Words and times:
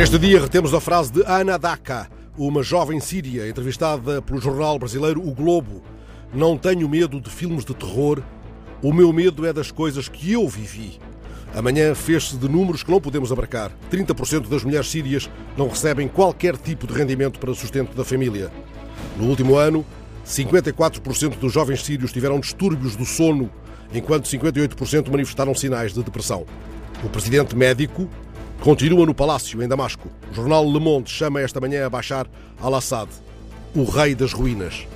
Neste 0.00 0.18
dia 0.18 0.40
retemos 0.40 0.72
a 0.72 0.80
frase 0.80 1.12
de 1.12 1.22
Ana 1.26 1.58
Daka, 1.58 2.08
uma 2.34 2.62
jovem 2.62 2.98
síria 3.00 3.46
entrevistada 3.46 4.22
pelo 4.22 4.40
jornal 4.40 4.78
brasileiro 4.78 5.20
O 5.20 5.34
Globo. 5.34 5.82
Não 6.32 6.56
tenho 6.56 6.88
medo 6.88 7.20
de 7.20 7.28
filmes 7.28 7.66
de 7.66 7.74
terror, 7.74 8.22
o 8.82 8.94
meu 8.94 9.12
medo 9.12 9.44
é 9.44 9.52
das 9.52 9.70
coisas 9.70 10.08
que 10.08 10.32
eu 10.32 10.48
vivi. 10.48 10.98
Amanhã 11.54 11.94
fez-se 11.94 12.34
de 12.38 12.48
números 12.48 12.82
que 12.82 12.90
não 12.90 12.98
podemos 12.98 13.30
abarcar. 13.30 13.72
30% 13.92 14.48
das 14.48 14.64
mulheres 14.64 14.88
sírias 14.88 15.28
não 15.54 15.68
recebem 15.68 16.08
qualquer 16.08 16.56
tipo 16.56 16.86
de 16.86 16.94
rendimento 16.94 17.38
para 17.38 17.50
o 17.50 17.54
sustento 17.54 17.94
da 17.94 18.02
família. 18.02 18.50
No 19.18 19.26
último 19.26 19.56
ano, 19.56 19.84
54% 20.24 21.36
dos 21.36 21.52
jovens 21.52 21.84
sírios 21.84 22.10
tiveram 22.10 22.40
distúrbios 22.40 22.96
do 22.96 23.04
sono, 23.04 23.50
enquanto 23.92 24.30
58% 24.30 25.10
manifestaram 25.10 25.54
sinais 25.54 25.92
de 25.92 26.02
depressão. 26.02 26.46
O 27.04 27.08
presidente 27.10 27.54
médico 27.54 28.08
continua 28.60 29.06
no 29.06 29.14
palácio 29.14 29.62
em 29.62 29.68
Damasco. 29.68 30.08
O 30.30 30.34
jornal 30.34 30.70
Le 30.70 30.78
Monde 30.78 31.10
chama 31.10 31.40
esta 31.40 31.60
manhã 31.60 31.86
a 31.86 31.90
Bashar 31.90 32.26
al-Assad 32.60 33.08
o 33.74 33.84
rei 33.84 34.14
das 34.14 34.32
ruínas. 34.32 34.86